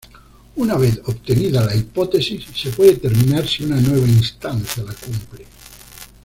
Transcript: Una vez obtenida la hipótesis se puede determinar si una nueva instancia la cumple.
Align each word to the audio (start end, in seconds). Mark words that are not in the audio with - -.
Una 0.55 0.77
vez 0.77 0.99
obtenida 1.05 1.63
la 1.63 1.75
hipótesis 1.75 2.45
se 2.55 2.71
puede 2.71 2.93
determinar 2.93 3.47
si 3.47 3.65
una 3.65 3.75
nueva 3.79 4.07
instancia 4.07 4.81
la 4.81 4.95
cumple. 4.95 5.45